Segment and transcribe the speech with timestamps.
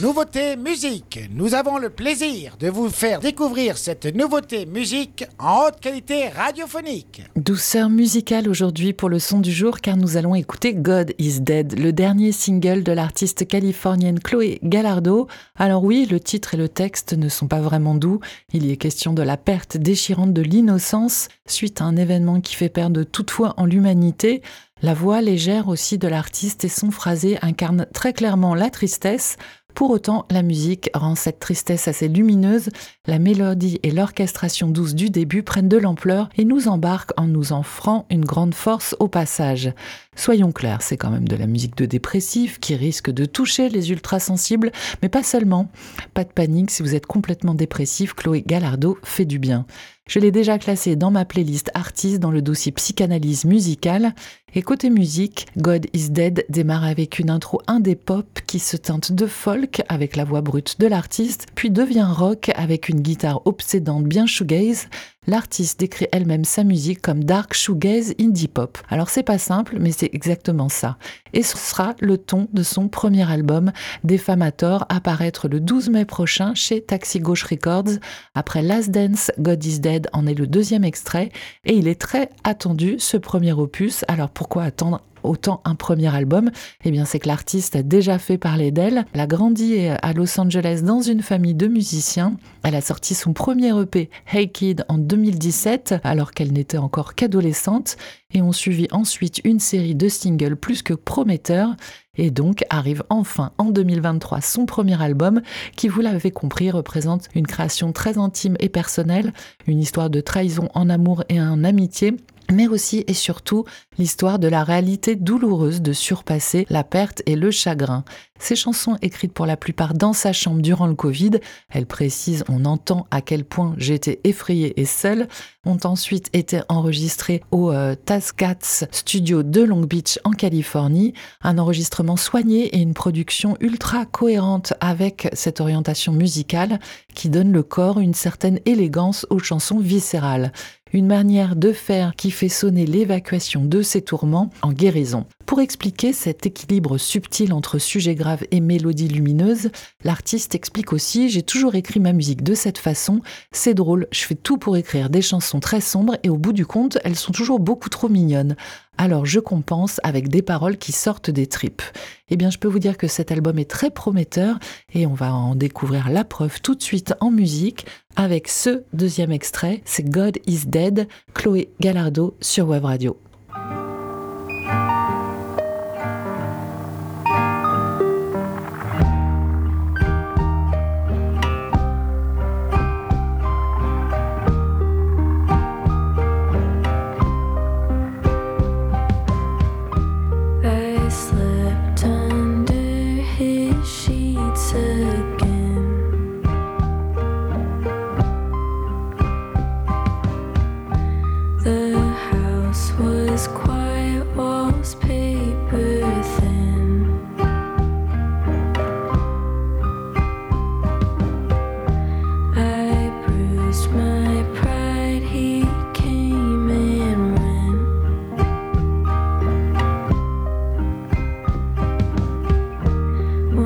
[0.00, 1.18] Nouveauté musique.
[1.32, 7.22] Nous avons le plaisir de vous faire découvrir cette nouveauté musique en haute qualité radiophonique.
[7.34, 11.76] Douceur musicale aujourd'hui pour le son du jour car nous allons écouter God is Dead,
[11.76, 15.26] le dernier single de l'artiste californienne Chloé Gallardo.
[15.56, 18.20] Alors oui, le titre et le texte ne sont pas vraiment doux.
[18.52, 22.54] Il y est question de la perte déchirante de l'innocence suite à un événement qui
[22.54, 24.42] fait perdre toute foi en l'humanité.
[24.80, 29.36] La voix légère aussi de l'artiste et son phrasé incarnent très clairement la tristesse.
[29.78, 32.70] Pour autant, la musique rend cette tristesse assez lumineuse,
[33.06, 37.52] la mélodie et l'orchestration douce du début prennent de l'ampleur et nous embarquent en nous
[37.52, 39.72] offrant une grande force au passage.
[40.16, 43.92] Soyons clairs, c'est quand même de la musique de dépressif qui risque de toucher les
[43.92, 45.70] ultra-sensibles, mais pas seulement.
[46.12, 49.64] Pas de panique, si vous êtes complètement dépressif, Chloé Gallardo fait du bien.
[50.08, 54.14] Je l'ai déjà classé dans ma playlist artiste dans le dossier psychanalyse musicale.
[54.54, 59.12] Et côté musique, God is Dead démarre avec une intro indé pop qui se teinte
[59.12, 64.04] de folk avec la voix brute de l'artiste, puis devient rock avec une guitare obsédante
[64.04, 64.88] bien shoegaze.
[65.28, 68.78] L'artiste décrit elle-même sa musique comme dark shoegaze indie pop.
[68.88, 70.96] Alors c'est pas simple, mais c'est exactement ça.
[71.34, 73.70] Et ce sera le ton de son premier album,
[74.04, 77.98] Defamator, apparaître le 12 mai prochain chez Taxi Gauche Records.
[78.34, 81.30] Après Last Dance, God is Dead en est le deuxième extrait,
[81.66, 84.06] et il est très attendu ce premier opus.
[84.08, 86.50] Alors pourquoi attendre autant un premier album
[86.84, 89.04] Eh bien, c'est que l'artiste a déjà fait parler d'elle.
[89.12, 92.36] Elle a grandi à Los Angeles dans une famille de musiciens.
[92.62, 97.96] Elle a sorti son premier EP Hey Kid en 2017 alors qu'elle n'était encore qu'adolescente
[98.34, 101.74] et ont suivi ensuite une série de singles plus que prometteurs
[102.16, 105.40] et donc arrive enfin en 2023 son premier album
[105.76, 109.32] qui, vous l'avez compris, représente une création très intime et personnelle,
[109.66, 112.16] une histoire de trahison en amour et en amitié
[112.52, 113.64] mais aussi et surtout
[113.98, 118.04] l'histoire de la réalité douloureuse de surpasser la perte et le chagrin.
[118.38, 121.32] Ces chansons écrites pour la plupart dans sa chambre durant le Covid,
[121.70, 125.28] elles précisent on entend à quel point j'étais effrayée et seule,
[125.66, 132.66] ont ensuite été enregistrées au euh, Studio de Long Beach en Californie, un enregistrement soigné
[132.66, 136.80] et une production ultra cohérente avec cette orientation musicale
[137.14, 140.52] qui donne le corps une certaine élégance aux chansons viscérales
[140.92, 145.26] une manière de faire qui fait sonner l'évacuation de ces tourments en guérison.
[145.46, 149.70] Pour expliquer cet équilibre subtil entre sujet grave et mélodie lumineuse,
[150.04, 154.34] l'artiste explique aussi J'ai toujours écrit ma musique de cette façon, c'est drôle, je fais
[154.34, 157.60] tout pour écrire des chansons très sombres et au bout du compte, elles sont toujours
[157.60, 158.56] beaucoup trop mignonnes.
[158.98, 161.82] Alors je compense avec des paroles qui sortent des tripes.
[162.30, 164.58] Eh bien, je peux vous dire que cet album est très prometteur
[164.92, 167.86] et on va en découvrir la preuve tout de suite en musique
[168.16, 173.16] avec ce deuxième extrait, c'est God is Dead, Chloé Gallardo sur Web Radio.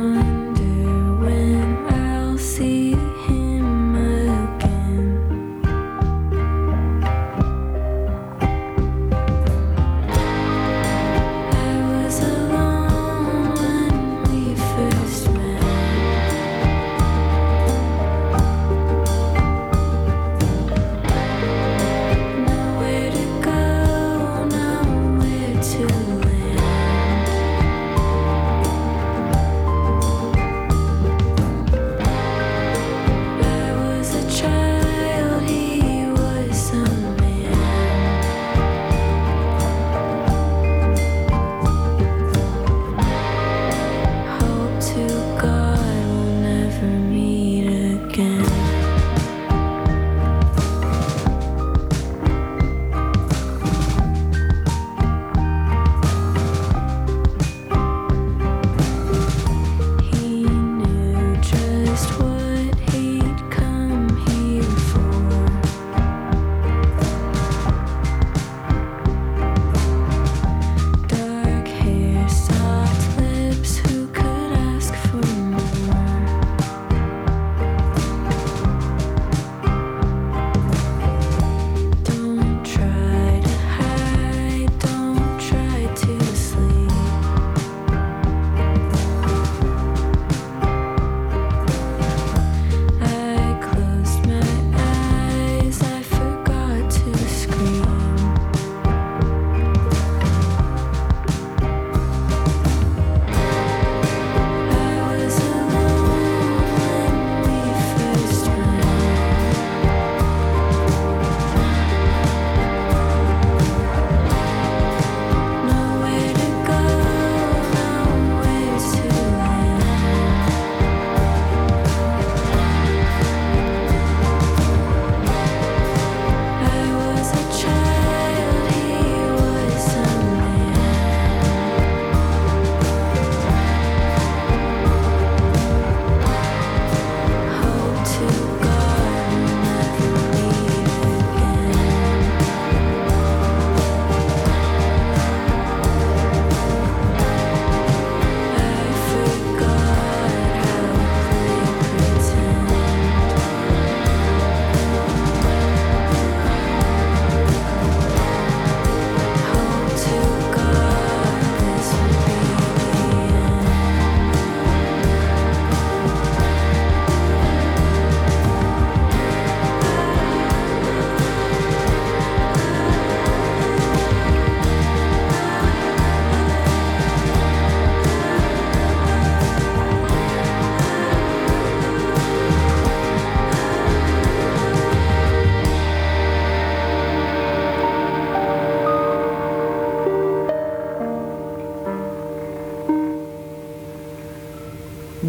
[0.00, 0.39] one.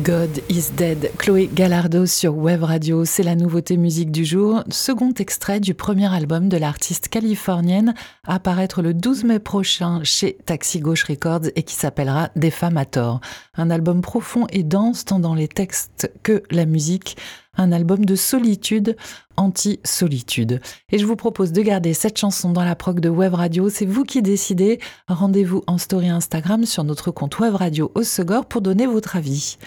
[0.03, 5.13] God is Dead, Chloé Gallardo sur Web Radio, c'est la nouveauté musique du jour, second
[5.13, 7.93] extrait du premier album de l'artiste californienne
[8.25, 12.77] à paraître le 12 mai prochain chez Taxi Gauche Records et qui s'appellera Des femmes
[12.77, 13.21] à tort.
[13.55, 17.17] Un album profond et dense tant dans les textes que la musique,
[17.57, 18.95] un album de solitude,
[19.37, 20.61] anti-solitude.
[20.91, 23.85] Et je vous propose de garder cette chanson dans la prog de Web Radio, c'est
[23.85, 24.79] vous qui décidez.
[25.07, 29.57] Rendez-vous en story Instagram sur notre compte Web Radio au Segor pour donner votre avis.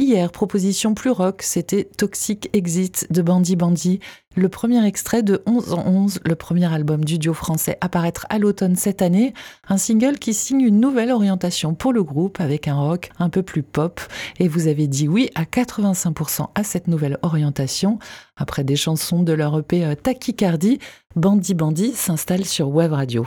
[0.00, 3.98] Hier, proposition plus rock, c'était Toxic Exit de Bandy Bandy,
[4.36, 8.24] le premier extrait de 11 en 11, le premier album du duo français à paraître
[8.30, 9.34] à l'automne cette année,
[9.68, 13.42] un single qui signe une nouvelle orientation pour le groupe avec un rock un peu
[13.42, 14.00] plus pop.
[14.38, 17.98] Et vous avez dit oui à 85% à cette nouvelle orientation.
[18.36, 20.78] Après des chansons de leur EP euh, Tachycardie,
[21.16, 23.26] Bandy Bandy s'installe sur Web Radio.